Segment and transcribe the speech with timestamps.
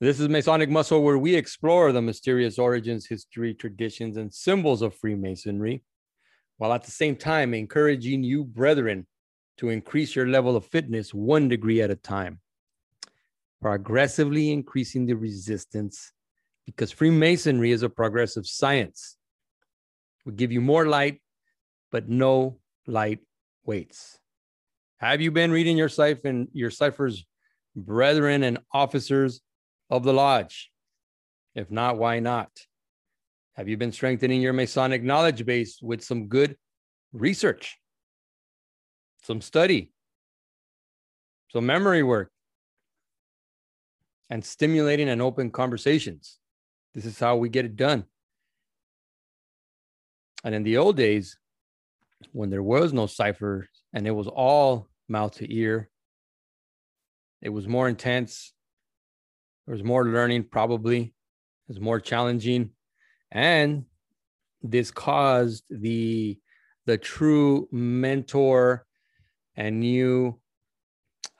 [0.00, 4.92] This is Masonic Muscle, where we explore the mysterious origins, history, traditions, and symbols of
[4.96, 5.84] Freemasonry,
[6.56, 9.06] while at the same time encouraging you, brethren,
[9.58, 12.40] to increase your level of fitness one degree at a time,
[13.62, 16.12] progressively increasing the resistance
[16.66, 19.16] because Freemasonry is a progressive science.
[20.26, 21.22] We give you more light,
[21.92, 22.58] but no
[22.88, 23.20] light
[23.64, 24.18] weights.
[24.98, 27.24] Have you been reading your cipher, and your ciphers,
[27.76, 29.40] brethren and officers
[29.96, 30.70] of the lodge?
[31.54, 32.50] If not, why not?
[33.54, 36.56] Have you been strengthening your Masonic knowledge base with some good
[37.12, 37.78] research,
[39.22, 39.92] some study,
[41.50, 42.32] some memory work,
[44.28, 46.38] and stimulating and open conversations?
[46.94, 48.04] This is how we get it done.
[50.42, 51.38] And in the old days,
[52.32, 55.88] when there was no cipher and it was all mouth to ear,
[57.40, 58.52] it was more intense.
[59.66, 61.00] There was more learning, probably.
[61.00, 61.12] It
[61.68, 62.70] was more challenging.
[63.30, 63.86] And
[64.62, 66.38] this caused the
[66.86, 68.86] the true mentor
[69.56, 70.38] and new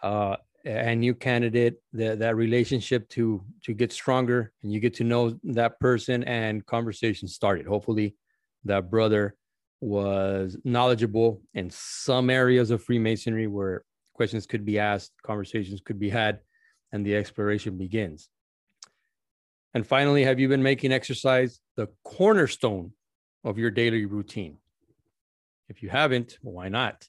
[0.02, 5.04] uh, a new candidate that that relationship to to get stronger and you get to
[5.04, 8.16] know that person and conversation started hopefully
[8.64, 9.36] that brother
[9.80, 16.08] was knowledgeable in some areas of freemasonry where questions could be asked conversations could be
[16.08, 16.40] had
[16.94, 18.30] and the exploration begins
[19.74, 22.92] and finally have you been making exercise the cornerstone
[23.42, 24.56] of your daily routine
[25.68, 27.08] if you haven't why not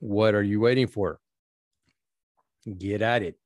[0.00, 1.20] what are you waiting for
[2.74, 3.36] get at it.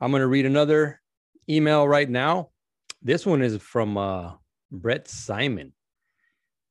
[0.00, 1.00] I'm going to read another
[1.48, 2.50] email right now.
[3.02, 4.32] This one is from uh,
[4.70, 5.72] Brett Simon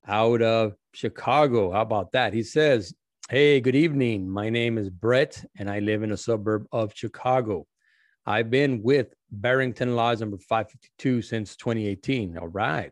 [0.08, 1.71] out of Chicago.
[1.71, 2.33] How about that?
[2.33, 2.94] He says,
[3.29, 4.29] Hey, good evening.
[4.29, 7.65] My name is Brett, and I live in a suburb of Chicago.
[8.25, 12.38] I've been with Barrington Lodge number 552 since 2018.
[12.38, 12.91] All right.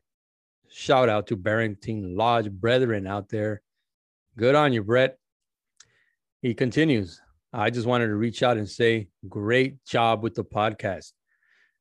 [0.69, 3.61] Shout out to Barrington Lodge brethren out there.
[4.37, 5.17] Good on you, Brett.
[6.41, 11.11] He continues I just wanted to reach out and say, great job with the podcast.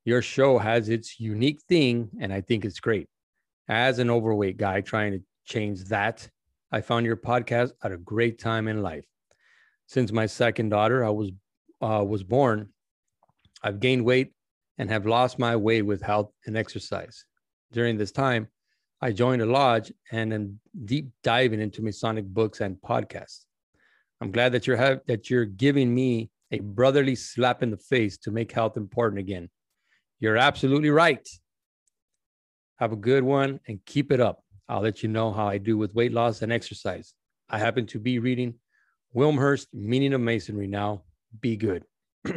[0.04, 3.06] Your show has its unique thing, and I think it's great.
[3.68, 6.28] As an overweight guy trying to change that,
[6.72, 9.04] I found your podcast at a great time in life.
[9.86, 11.30] Since my second daughter I was
[11.82, 12.68] uh, was born,
[13.62, 14.32] I've gained weight
[14.78, 17.24] and have lost my way with health and exercise.
[17.72, 18.48] During this time,
[19.00, 23.44] I joined a lodge and am deep diving into Masonic books and podcasts.
[24.20, 28.18] I'm glad that you're have that you're giving me a brotherly slap in the face
[28.18, 29.48] to make health important again.
[30.18, 31.26] You're absolutely right.
[32.78, 34.44] Have a good one and keep it up.
[34.70, 37.14] I'll let you know how I do with weight loss and exercise.
[37.48, 38.54] I happen to be reading
[39.12, 41.02] Wilmshurst, Meaning of Masonry now.
[41.40, 41.84] Be good.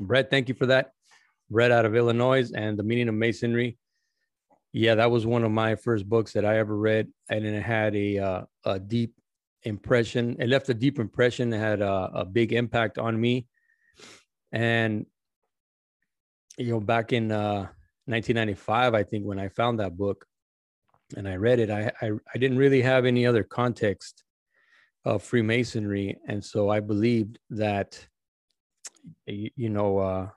[0.00, 0.92] Brett, thank you for that.
[1.50, 3.78] Brett out of Illinois and the Meaning of Masonry.
[4.72, 7.96] Yeah, that was one of my first books that I ever read, and it had
[7.96, 9.14] a uh, a deep
[9.64, 10.36] impression.
[10.38, 11.52] It left a deep impression.
[11.52, 13.48] It had a, a big impact on me.
[14.52, 15.06] And
[16.56, 17.66] you know, back in uh,
[18.06, 20.24] 1995, I think when I found that book
[21.16, 24.24] and I read it, I, I I didn't really have any other context
[25.04, 28.06] of Freemasonry, and so I believed that
[29.26, 30.28] you know uh,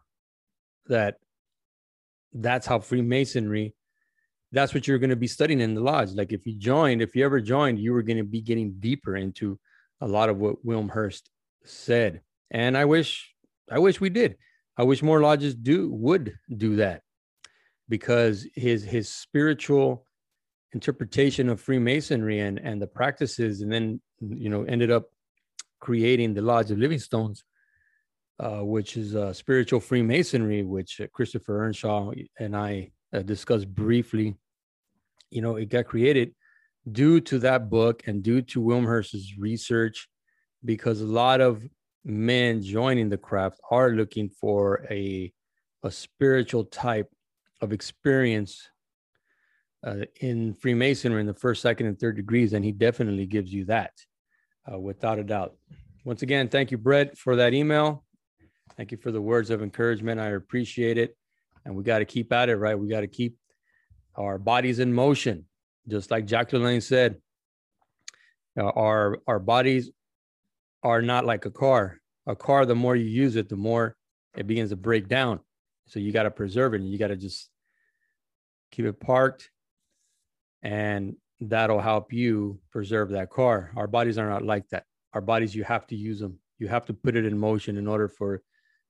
[0.87, 1.17] that
[2.33, 3.75] that's how Freemasonry
[4.53, 6.11] that's what you're going to be studying in the lodge.
[6.11, 9.17] Like if you joined, if you ever joined, you were going to be getting deeper
[9.17, 9.59] into
[9.99, 11.23] a lot of what Wilmshurst
[11.65, 12.21] said.
[12.51, 13.33] And I wish,
[13.69, 14.37] I wish we did.
[14.77, 17.01] I wish more lodges do would do that
[17.89, 20.05] because his his spiritual
[20.73, 25.05] interpretation of Freemasonry and and the practices, and then you know ended up
[25.79, 27.43] creating the Lodge of Living Stones,
[28.39, 34.35] uh, which is uh, spiritual Freemasonry, which Christopher Earnshaw and I uh, discussed briefly.
[35.29, 36.33] You know, it got created
[36.91, 40.07] due to that book and due to Wilmshurst's research,
[40.63, 41.63] because a lot of
[42.05, 45.31] men joining the craft are looking for a
[45.83, 47.09] a spiritual type
[47.61, 48.69] of experience
[49.85, 53.65] uh, in Freemasonry in the first, second, and third degrees, and he definitely gives you
[53.65, 53.91] that,
[54.71, 55.55] uh, without a doubt.
[56.05, 58.03] Once again, thank you, Brett, for that email.
[58.77, 60.19] Thank you for the words of encouragement.
[60.19, 61.15] I appreciate it,
[61.65, 62.77] and we got to keep at it, right?
[62.77, 63.37] We got to keep
[64.15, 65.45] our bodies in motion,
[65.87, 67.17] just like Jack LaLanne said.
[68.57, 69.91] Uh, our our bodies
[70.83, 71.99] are not like a car.
[72.27, 73.95] A car, the more you use it, the more
[74.37, 75.39] it begins to break down.
[75.87, 76.81] So you got to preserve it.
[76.81, 77.49] And you got to just
[78.71, 79.49] keep it parked,
[80.63, 83.71] and that'll help you preserve that car.
[83.75, 84.85] Our bodies are not like that.
[85.13, 86.39] Our bodies, you have to use them.
[86.57, 88.41] You have to put it in motion in order for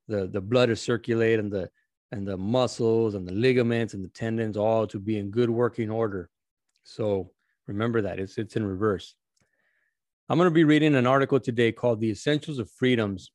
[0.08, 1.70] the the blood to circulate and the
[2.12, 5.90] and the muscles and the ligaments and the tendons all to be in good working
[5.90, 6.30] order.
[6.84, 7.32] So
[7.68, 9.16] remember that it's it's in reverse.
[10.30, 13.32] I'm going to be reading an article today called "The Essentials of Freedoms,"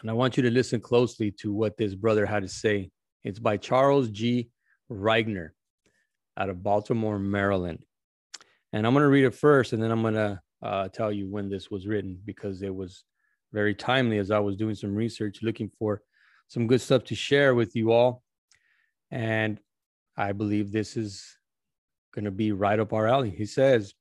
[0.00, 2.90] and I want you to listen closely to what this brother had to say.
[3.22, 4.50] It's by Charles G.
[4.90, 5.50] Reigner
[6.36, 7.84] out of Baltimore, Maryland.
[8.72, 11.28] And I'm going to read it first, and then I'm going to uh, tell you
[11.28, 13.04] when this was written because it was
[13.52, 16.02] very timely as I was doing some research looking for
[16.48, 18.22] some good stuff to share with you all.
[19.10, 19.60] And
[20.16, 21.24] I believe this is
[22.14, 23.30] going to be right up our alley.
[23.30, 23.94] He says,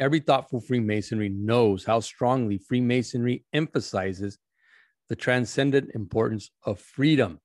[0.00, 4.38] Every thoughtful Freemasonry knows how strongly Freemasonry emphasizes
[5.08, 7.38] the transcendent importance of freedom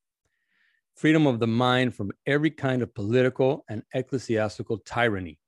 [1.00, 5.40] freedom of the mind from every kind of political and ecclesiastical tyranny.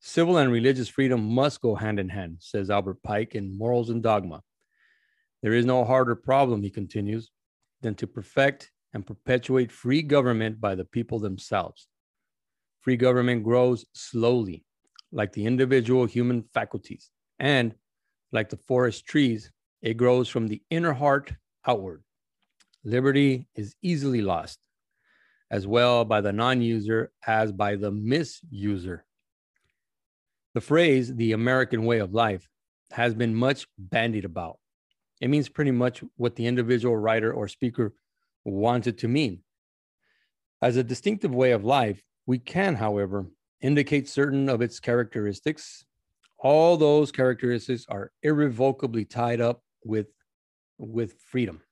[0.00, 4.02] Civil and religious freedom must go hand in hand, says Albert Pike in Morals and
[4.02, 4.42] Dogma.
[5.42, 7.30] There is no harder problem, he continues,
[7.80, 11.88] than to perfect and perpetuate free government by the people themselves.
[12.82, 14.66] Free government grows slowly,
[15.12, 17.74] like the individual human faculties, and
[18.32, 19.50] like the forest trees,
[19.80, 21.32] it grows from the inner heart
[21.66, 22.04] outward.
[22.84, 24.58] Liberty is easily lost,
[25.50, 29.00] as well by the non user as by the misuser.
[30.54, 32.48] The phrase, the American way of life,
[32.92, 34.58] has been much bandied about.
[35.20, 37.94] It means pretty much what the individual writer or speaker
[38.44, 39.40] wants it to mean.
[40.62, 43.26] As a distinctive way of life, we can, however,
[43.60, 45.84] indicate certain of its characteristics.
[46.38, 50.06] All those characteristics are irrevocably tied up with,
[50.78, 51.62] with freedom.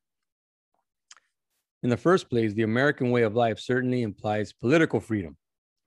[1.83, 5.37] In the first place, the American way of life certainly implies political freedom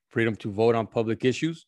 [0.09, 1.65] freedom to vote on public issues,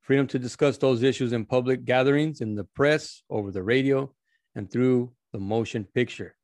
[0.00, 4.10] freedom to discuss those issues in public gatherings, in the press, over the radio,
[4.54, 6.34] and through the motion picture.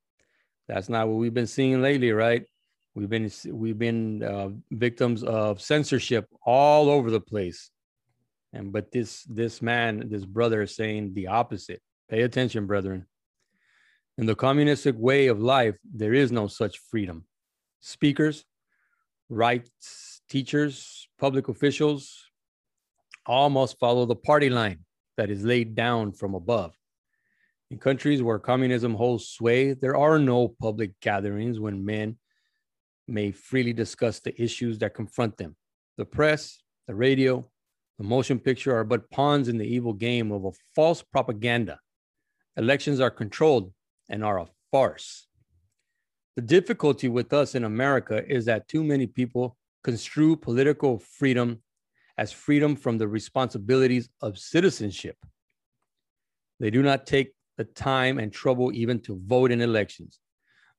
[0.68, 2.44] That's not what we've been seeing lately, right?
[2.94, 7.70] We've been we've been uh, victims of censorship all over the place,
[8.52, 11.80] and but this this man, this brother, is saying the opposite.
[12.10, 13.06] Pay attention, brethren.
[14.18, 17.24] In the communistic way of life, there is no such freedom.
[17.78, 18.44] Speakers,
[19.28, 22.26] rights, teachers, public officials
[23.26, 24.80] all must follow the party line
[25.16, 26.74] that is laid down from above.
[27.70, 32.18] In countries where communism holds sway, there are no public gatherings when men
[33.06, 35.54] may freely discuss the issues that confront them.
[35.96, 37.48] The press, the radio,
[37.98, 41.78] the motion picture are but pawns in the evil game of a false propaganda.
[42.56, 43.72] Elections are controlled
[44.08, 45.26] and are a farce.
[46.36, 51.62] The difficulty with us in America is that too many people construe political freedom
[52.16, 55.16] as freedom from the responsibilities of citizenship.
[56.60, 60.20] They do not take the time and trouble even to vote in elections.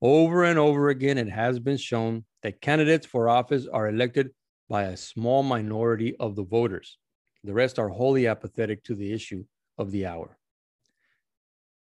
[0.01, 4.31] Over and over again, it has been shown that candidates for office are elected
[4.69, 6.97] by a small minority of the voters.
[7.43, 9.43] The rest are wholly apathetic to the issue
[9.77, 10.38] of the hour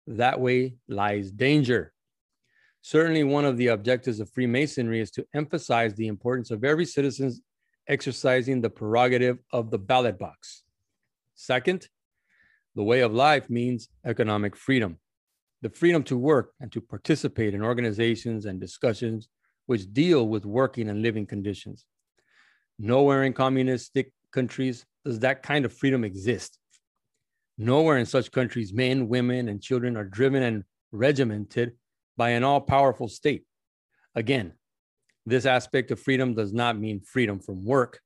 [0.07, 1.94] that way lies danger.
[2.81, 7.42] Certainly, one of the objectives of Freemasonry is to emphasize the importance of every citizen's
[7.88, 10.63] exercising the prerogative of the ballot box.
[11.36, 11.90] Second,
[12.75, 15.00] the way of life means economic freedom,
[15.62, 19.28] the freedom to work and to participate in organizations and discussions
[19.66, 21.85] which deal with working and living conditions.
[22.78, 26.58] Nowhere in communistic countries does that kind of freedom exist.
[27.61, 30.63] Nowhere in such countries, men, women, and children are driven and
[30.94, 31.73] regimented
[32.16, 33.44] by an all powerful state.
[34.16, 34.54] Again,
[35.25, 37.99] this aspect of freedom does not mean freedom from work.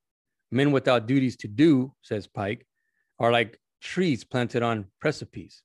[0.49, 2.65] Men without duties to do, says Pike,
[3.19, 5.61] are like trees planted on precipice,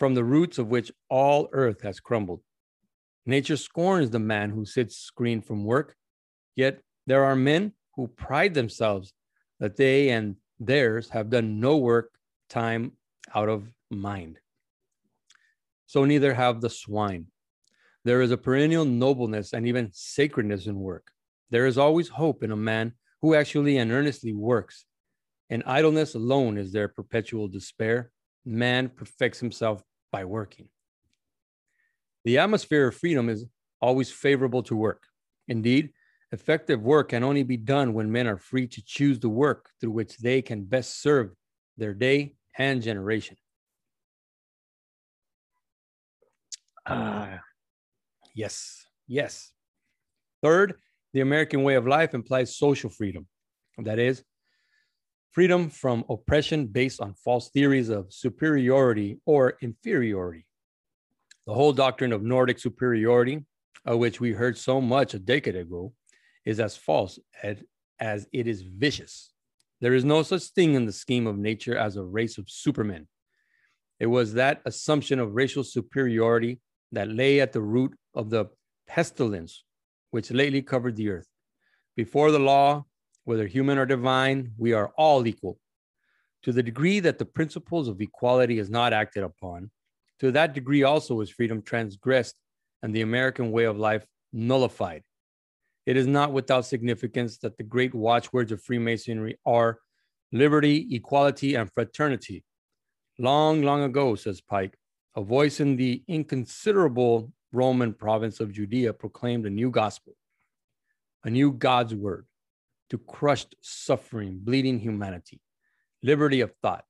[0.00, 2.40] from the roots of which all earth has crumbled.
[3.24, 5.94] Nature scorns the man who sits screened from work,
[6.56, 9.12] yet there are men who pride themselves
[9.60, 12.10] that they and theirs have done no work,
[12.48, 12.92] time,
[13.34, 14.38] out of mind.
[15.86, 17.26] So neither have the swine.
[18.04, 21.12] There is a perennial nobleness and even sacredness in work.
[21.50, 24.84] There is always hope in a man who actually and earnestly works.
[25.50, 28.10] And idleness alone is their perpetual despair.
[28.44, 30.68] Man perfects himself by working.
[32.24, 33.46] The atmosphere of freedom is
[33.80, 35.02] always favorable to work.
[35.48, 35.90] Indeed,
[36.32, 39.90] effective work can only be done when men are free to choose the work through
[39.90, 41.32] which they can best serve
[41.76, 43.36] their day and generation.
[46.86, 47.40] Ah,
[48.34, 49.52] yes, yes.
[50.42, 50.74] Third,
[51.12, 53.26] the American way of life implies social freedom.
[53.78, 54.24] That is,
[55.30, 60.46] freedom from oppression based on false theories of superiority or inferiority.
[61.46, 63.44] The whole doctrine of Nordic superiority,
[63.84, 65.92] of which we heard so much a decade ago,
[66.44, 67.62] is as false as,
[67.98, 69.31] as it is vicious.
[69.82, 73.08] There is no such thing in the scheme of nature as a race of supermen.
[73.98, 76.60] It was that assumption of racial superiority
[76.92, 78.46] that lay at the root of the
[78.86, 79.64] pestilence
[80.12, 81.26] which lately covered the earth.
[81.96, 82.84] Before the law,
[83.24, 85.58] whether human or divine, we are all equal.
[86.44, 89.72] To the degree that the principles of equality is not acted upon,
[90.20, 92.36] to that degree also is freedom transgressed
[92.84, 95.02] and the American way of life nullified.
[95.84, 99.78] It is not without significance that the great watchwords of Freemasonry are
[100.30, 102.44] liberty, equality, and fraternity.
[103.18, 104.78] Long, long ago, says Pike,
[105.16, 110.14] a voice in the inconsiderable Roman province of Judea proclaimed a new gospel,
[111.24, 112.26] a new God's word
[112.90, 115.40] to crushed, suffering, bleeding humanity,
[116.02, 116.84] liberty of thought,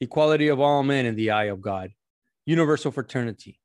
[0.00, 1.90] equality of all men in the eye of God,
[2.46, 3.60] universal fraternity,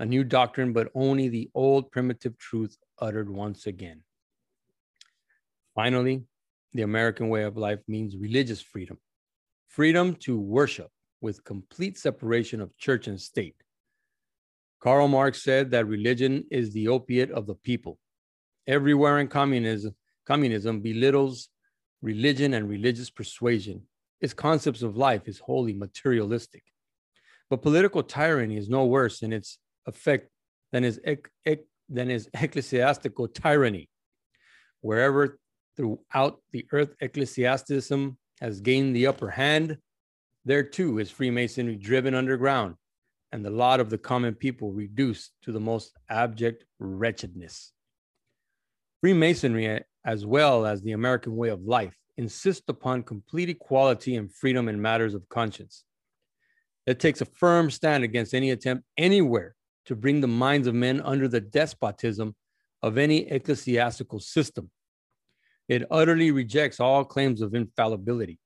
[0.00, 4.02] a new doctrine, but only the old primitive truth uttered once again.
[5.74, 6.24] Finally,
[6.72, 8.98] the American way of life means religious freedom
[9.68, 10.90] freedom to worship
[11.20, 13.54] with complete separation of church and state.
[14.80, 17.96] Karl Marx said that religion is the opiate of the people.
[18.66, 19.94] Everywhere in communism,
[20.26, 21.50] communism belittles
[22.02, 23.82] religion and religious persuasion.
[24.20, 26.64] Its concepts of life is wholly materialistic.
[27.48, 29.58] But political tyranny is no worse in its
[29.90, 30.28] effect
[30.72, 30.98] than is,
[31.88, 33.88] than is ecclesiastical tyranny.
[34.80, 35.38] Wherever
[35.76, 39.76] throughout the earth ecclesiasticism has gained the upper hand,
[40.44, 42.76] there too is Freemasonry driven underground
[43.32, 47.72] and the lot of the common people reduced to the most abject wretchedness.
[49.00, 54.68] Freemasonry, as well as the American way of life, insist upon complete equality and freedom
[54.68, 55.84] in matters of conscience.
[56.86, 59.54] It takes a firm stand against any attempt anywhere
[59.86, 62.34] to bring the minds of men under the despotism
[62.82, 64.70] of any ecclesiastical system.
[65.68, 68.38] It utterly rejects all claims of infallibility.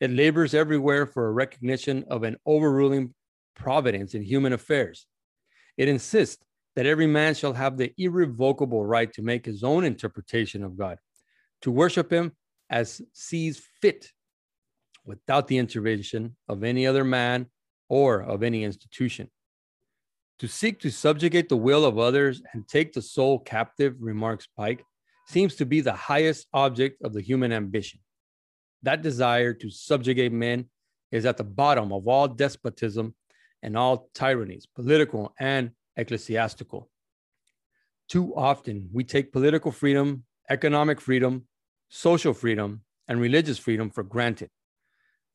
[0.00, 3.14] It labors everywhere for a recognition of an overruling
[3.54, 5.06] providence in human affairs.
[5.76, 6.44] It insists
[6.76, 10.98] that every man shall have the irrevocable right to make his own interpretation of God,
[11.62, 12.32] to worship him
[12.70, 14.10] as sees fit,
[15.04, 17.46] without the intervention of any other man
[17.88, 19.30] or of any institution.
[20.40, 24.84] To seek to subjugate the will of others and take the soul captive, remarks Pike,
[25.26, 28.00] seems to be the highest object of the human ambition.
[28.82, 30.66] That desire to subjugate men
[31.12, 33.14] is at the bottom of all despotism
[33.62, 36.90] and all tyrannies, political and ecclesiastical.
[38.08, 41.46] Too often, we take political freedom, economic freedom,
[41.88, 44.50] social freedom, and religious freedom for granted.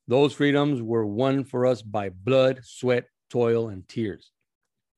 [0.07, 4.31] Those freedoms were won for us by blood, sweat, toil, and tears.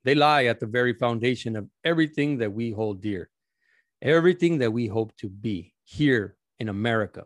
[0.03, 3.29] They lie at the very foundation of everything that we hold dear,
[4.01, 7.25] everything that we hope to be here in America.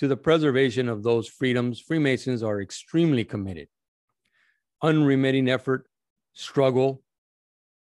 [0.00, 3.68] To the preservation of those freedoms, Freemasons are extremely committed
[4.82, 5.86] unremitting effort,
[6.32, 7.02] struggle,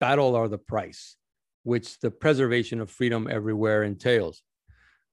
[0.01, 1.17] battle are the price,
[1.63, 4.43] which the preservation of freedom everywhere entails.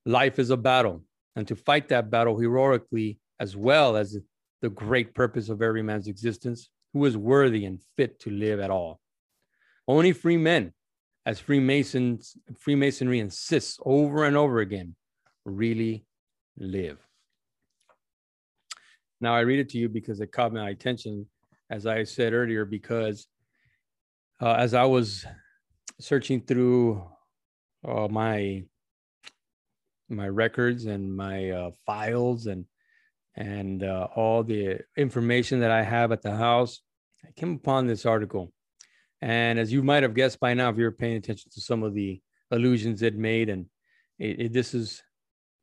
[0.05, 1.03] Life is a battle,
[1.35, 4.17] and to fight that battle heroically, as well as
[4.61, 8.71] the great purpose of every man's existence, who is worthy and fit to live at
[8.71, 8.99] all.
[9.87, 10.73] Only free men,
[11.25, 14.95] as Freemasons, Freemasonry insists over and over again,
[15.45, 16.05] really
[16.57, 16.99] live.
[19.19, 21.27] Now I read it to you because it caught my attention
[21.73, 23.27] as I said earlier, because
[24.39, 25.25] uh, as I was
[25.99, 27.03] searching through
[27.87, 28.63] uh, my
[30.09, 32.65] my records and my uh, files and
[33.35, 36.81] and uh, all the information that I have at the house,
[37.25, 38.51] I came upon this article.
[39.21, 41.93] And as you might have guessed by now, if you're paying attention to some of
[41.93, 42.21] the
[42.51, 43.65] allusions it made, and
[44.19, 45.01] it, it, this is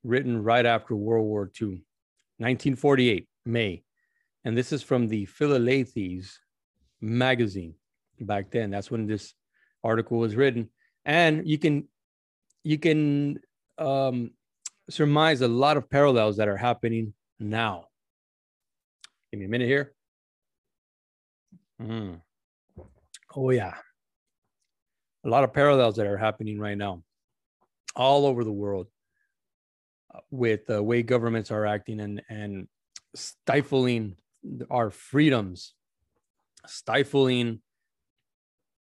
[0.03, 1.85] written right after World War II,
[2.39, 3.83] 1948, May.
[4.45, 6.39] And this is from the Philalethes
[7.01, 7.75] magazine
[8.21, 8.71] back then.
[8.71, 9.35] That's when this
[9.85, 10.71] article was written.
[11.05, 11.89] And you can
[12.63, 13.41] you can
[13.79, 14.31] um,
[14.89, 17.87] surmise a lot of parallels that are happening now.
[19.33, 19.95] Give me a minute here.
[21.81, 22.21] Mm.
[23.35, 23.75] Oh yeah,
[25.25, 27.03] a lot of parallels that are happening right now,
[27.97, 28.89] all over the world,
[30.15, 32.69] uh, with the way governments are acting and and
[33.15, 34.17] stifling
[34.71, 35.75] our freedoms,
[36.67, 37.61] stifling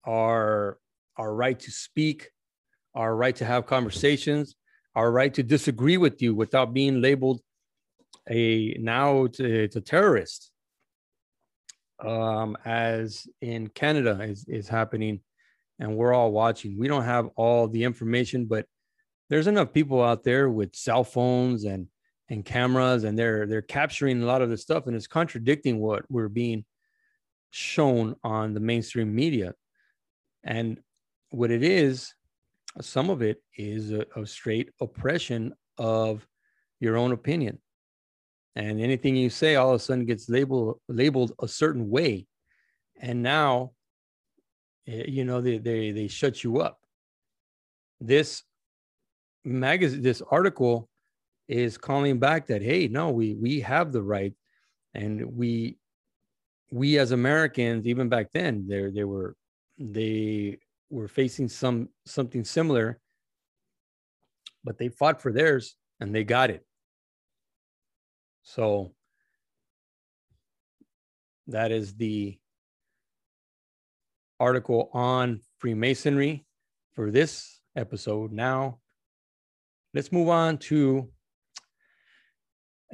[0.05, 0.79] our
[1.17, 2.31] our right to speak,
[2.95, 4.57] our right to have conversations,
[4.97, 7.41] our right to disagree with you without being labeled
[8.29, 10.51] a now it's a, it's a terrorist.
[12.05, 15.21] Um, as in Canada is, is happening
[15.81, 16.79] and we're all watching.
[16.79, 18.67] We don't have all the information, but
[19.31, 21.89] there's enough people out there with cell phones and
[22.31, 26.05] and cameras and they're they're capturing a lot of this stuff and it's contradicting what
[26.11, 26.65] we're being
[27.51, 29.55] shown on the mainstream media
[30.45, 30.79] and
[31.31, 32.13] what it is
[32.83, 36.27] some of it is a, a straight oppression of
[36.81, 37.59] your own opinion
[38.57, 42.27] and anything you say all of a sudden gets labeled labeled a certain way.
[43.01, 43.73] And now
[44.87, 46.79] eh, you know they they, they shut you up.
[48.01, 48.43] This
[49.45, 50.89] magazine this article
[51.47, 54.35] is calling back that hey no we we have the right.
[54.95, 55.79] And we
[56.71, 59.35] we as americans even back then they they were
[59.79, 60.59] they
[60.91, 62.99] were facing some something similar
[64.65, 66.65] but they fought for theirs and they got it
[68.49, 68.93] so
[71.47, 72.39] that is the
[74.41, 76.47] article on freemasonry
[76.95, 78.79] for this episode now
[79.95, 81.09] let's move on to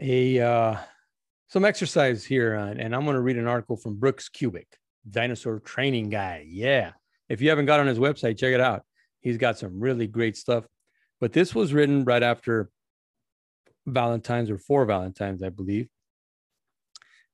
[0.00, 0.76] a uh,
[1.48, 4.66] some exercise here, uh, and I'm going to read an article from Brooks Kubik,
[5.08, 6.44] dinosaur training guy.
[6.48, 6.92] Yeah,
[7.28, 8.82] if you haven't got on his website, check it out.
[9.20, 10.64] He's got some really great stuff.
[11.20, 12.70] But this was written right after
[13.86, 15.88] Valentine's or four Valentine's, I believe,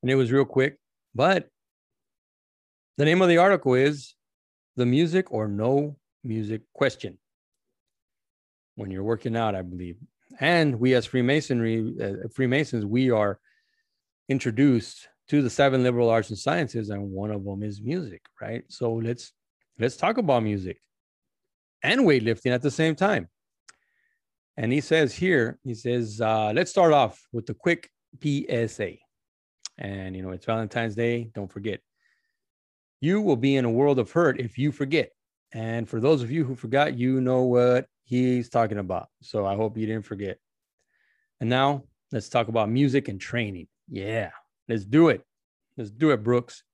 [0.03, 0.79] and it was real quick.
[1.15, 1.49] But
[2.97, 4.15] the name of the article is
[4.77, 7.19] "The Music or No Music Question."
[8.75, 9.97] When you're working out, I believe
[10.39, 13.39] and we as freemasonry uh, freemasons we are
[14.29, 18.63] introduced to the seven liberal arts and sciences and one of them is music right
[18.69, 19.33] so let's
[19.79, 20.81] let's talk about music
[21.83, 23.29] and weightlifting at the same time
[24.57, 27.91] and he says here he says uh, let's start off with the quick
[28.23, 28.99] psa
[29.79, 31.81] and you know it's valentine's day don't forget
[33.01, 35.11] you will be in a world of hurt if you forget
[35.53, 39.09] and for those of you who forgot you know what he's talking about.
[39.23, 40.39] So I hope you didn't forget.
[41.41, 43.69] And now let's talk about music and training.
[43.89, 44.31] Yeah,
[44.69, 45.23] let's do it.
[45.77, 46.65] Let's do it, Brooks.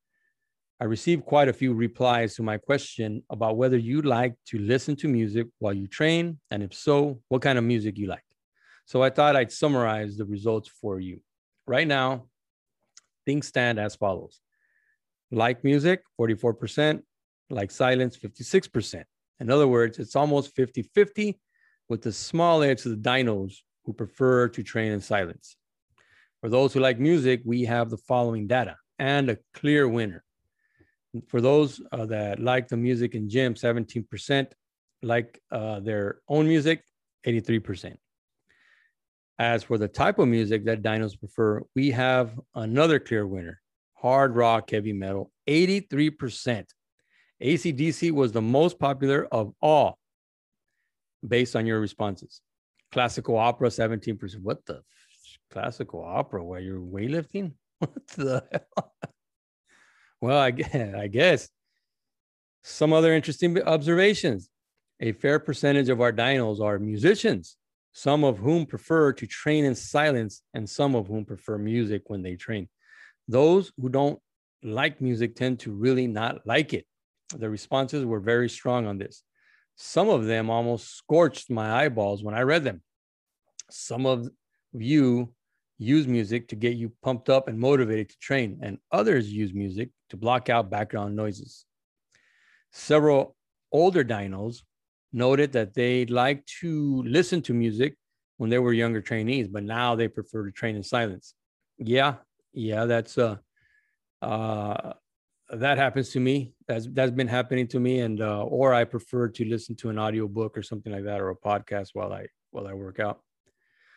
[0.79, 4.95] I received quite a few replies to my question about whether you like to listen
[4.97, 8.23] to music while you train, and if so, what kind of music you like.
[8.85, 11.21] So I thought I'd summarize the results for you.
[11.67, 12.27] Right now,
[13.25, 14.41] things stand as follows
[15.33, 17.03] like music, 44%,
[17.51, 19.05] like silence, 56%.
[19.41, 21.39] In other words, it's almost 50 50
[21.89, 25.57] with the small edge to the dinos who prefer to train in silence.
[26.41, 30.23] For those who like music, we have the following data and a clear winner.
[31.29, 34.47] For those uh, that like the music in gym, 17%,
[35.03, 36.83] like uh, their own music,
[37.27, 37.95] 83%.
[39.39, 43.61] As for the type of music that dinos prefer, we have another clear winner
[43.97, 46.65] hard rock, heavy metal, 83%.
[47.43, 49.99] ACDC was the most popular of all
[51.27, 52.41] based on your responses.
[52.93, 54.41] Classical opera, 17%.
[54.43, 54.83] What the
[55.51, 57.53] classical opera where you're weightlifting?
[57.79, 58.95] What the hell?
[60.21, 60.47] Well, I,
[60.99, 61.49] I guess
[62.63, 64.49] some other interesting observations.
[65.01, 67.57] A fair percentage of our dinos are musicians,
[67.93, 72.23] some of whom prefer to train in silence, and some of whom prefer music when
[72.23, 72.69] they train.
[73.29, 74.19] Those who don't
[74.63, 76.87] like music tend to really not like it
[77.35, 79.23] the responses were very strong on this.
[79.77, 82.83] Some of them almost scorched my eyeballs when I read them.
[83.71, 84.29] Some of
[84.73, 85.33] you
[85.79, 89.91] use music to get you pumped up and motivated to train, and others use music
[90.11, 91.65] to block out background noises.
[92.73, 93.37] Several
[93.73, 94.63] older dinos
[95.13, 97.97] noted that they'd like to listen to music
[98.39, 101.35] when they were younger trainees, but now they prefer to train in silence.
[101.79, 102.17] Yeah,
[102.53, 103.37] yeah, that's uh,
[104.23, 104.93] uh,
[105.51, 106.55] that happens to me.
[106.67, 109.99] That's that's been happening to me, and uh, or I prefer to listen to an
[109.99, 113.21] audio book or something like that, or a podcast while I while I work out.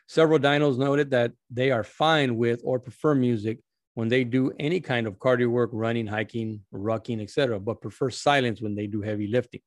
[0.10, 3.60] Several dinos noted that they are fine with or prefer music
[3.94, 8.60] when they do any kind of cardio work, running, hiking, rucking, etc., but prefer silence
[8.60, 9.62] when they do heavy lifting.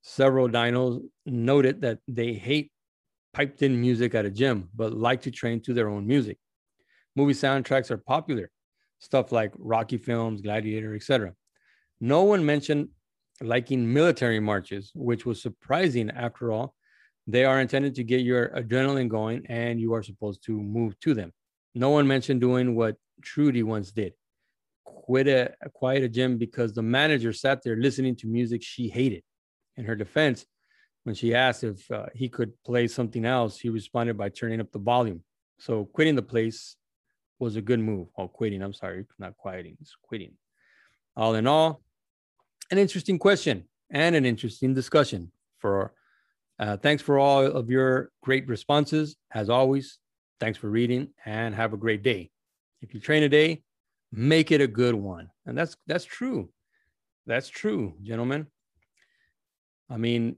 [0.00, 2.72] Several dinos noted that they hate
[3.34, 6.38] piped in music at a gym, but like to train to their own music.
[7.14, 8.50] Movie soundtracks are popular
[9.00, 11.34] stuff like Rocky films, Gladiator, etc.
[12.00, 12.88] No one mentioned
[13.42, 16.74] liking military marches, which was surprising after all.
[17.26, 21.14] They are intended to get your adrenaline going and you are supposed to move to
[21.14, 21.32] them.
[21.74, 24.12] No one mentioned doing what Trudi once did
[25.06, 29.22] quit a, quiet a gym because the manager sat there listening to music she hated.
[29.76, 30.46] In her defense,
[31.04, 34.72] when she asked if uh, he could play something else, he responded by turning up
[34.72, 35.22] the volume.
[35.58, 36.76] So quitting the place
[37.38, 38.08] was a good move.
[38.18, 38.62] Oh, quitting.
[38.62, 39.76] I'm sorry, not quieting.
[39.80, 40.32] It's quitting.
[41.16, 41.82] All in all,
[42.70, 43.64] an interesting question.
[43.90, 45.30] and an interesting discussion.
[45.58, 45.92] For
[46.58, 49.16] uh, thanks for all of your great responses.
[49.32, 49.98] As always,
[50.40, 52.30] thanks for reading and have a great day.
[52.82, 53.62] If you train a day,
[54.12, 56.50] make it a good one, and that's that's true.
[57.26, 58.46] That's true, gentlemen.
[59.90, 60.36] I mean,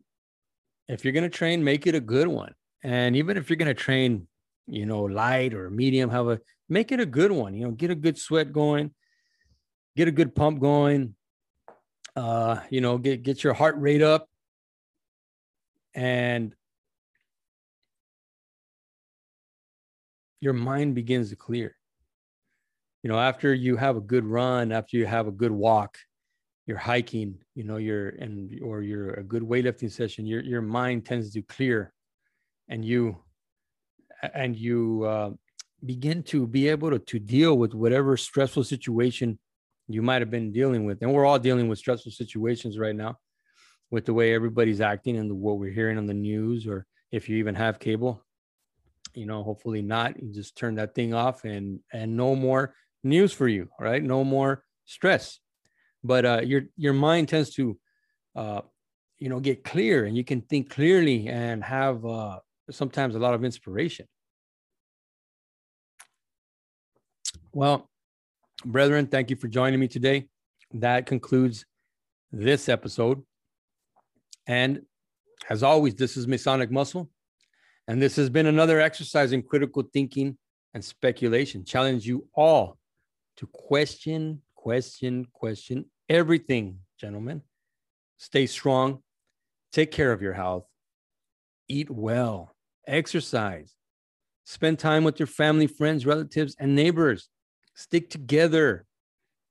[0.88, 2.54] if you're going to train, make it a good one.
[2.82, 4.26] And even if you're going to train,
[4.66, 7.54] you know, light or medium, have a make it a good one.
[7.54, 8.92] You know, get a good sweat going,
[9.96, 11.14] get a good pump going.
[12.16, 14.28] Uh, you know, get get your heart rate up,
[15.94, 16.54] and
[20.40, 21.74] your mind begins to clear.
[23.02, 25.98] You know, after you have a good run, after you have a good walk,
[26.66, 31.06] you're hiking, you know, you're and or you're a good weightlifting session, your your mind
[31.06, 31.92] tends to clear,
[32.68, 33.16] and you
[34.34, 35.30] and you uh,
[35.84, 39.38] begin to be able to to deal with whatever stressful situation
[39.88, 43.16] you might have been dealing with, and we're all dealing with stressful situations right now,
[43.90, 47.28] with the way everybody's acting and the, what we're hearing on the news, or if
[47.28, 48.22] you even have cable,
[49.14, 50.20] you know, hopefully not.
[50.22, 54.02] You just turn that thing off and and no more news for you, right?
[54.02, 55.40] No more stress
[56.04, 57.78] but uh, your your mind tends to
[58.36, 58.60] uh,
[59.18, 62.38] you know get clear and you can think clearly and have uh,
[62.70, 64.06] sometimes a lot of inspiration
[67.52, 67.88] well
[68.64, 70.26] brethren thank you for joining me today
[70.72, 71.64] that concludes
[72.32, 73.22] this episode
[74.48, 74.80] and
[75.48, 77.08] as always this is masonic muscle.
[77.86, 80.36] And this has been another exercise in critical thinking
[80.74, 82.76] and speculation challenge you all
[83.36, 87.42] to question question, question everything, gentlemen.
[88.16, 89.02] Stay strong,
[89.72, 90.66] take care of your health,
[91.68, 92.54] eat well,
[92.86, 93.74] exercise,
[94.44, 97.28] spend time with your family, friends, relatives, and neighbors.
[97.74, 98.84] Stick together,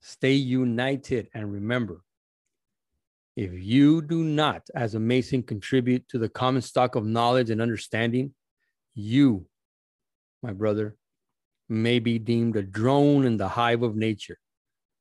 [0.01, 2.01] stay united, and remember
[3.37, 7.61] if you do not, as a Mason, contribute to the common stock of knowledge and
[7.61, 8.33] understanding,
[8.95, 9.45] you,
[10.41, 10.97] my brother,
[11.69, 14.37] may be deemed a drone in the hive of nature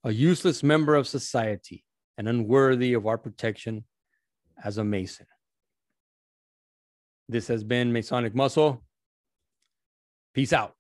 [0.07, 1.83] a useless member of society
[2.17, 3.83] and unworthy of our protection
[4.63, 5.27] as a Mason.
[7.29, 8.85] This has been Masonic Muscle.
[10.33, 10.75] Peace out.